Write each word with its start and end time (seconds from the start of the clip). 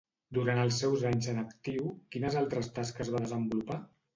Durant 0.37 0.61
els 0.61 0.79
seus 0.83 1.03
anys 1.09 1.27
en 1.35 1.43
actiu, 1.43 1.91
quines 2.17 2.41
altres 2.43 2.73
tasques 2.79 3.17
va 3.17 3.25
desenvolupar? 3.27 3.83